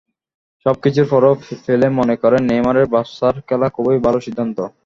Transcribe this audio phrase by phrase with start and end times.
[0.65, 1.33] সবকিছুর পরও
[1.65, 4.57] পেলে মনে করেন, নেইমারের বার্সায় খেলা খুবই ভালো সিদ্ধান্ত।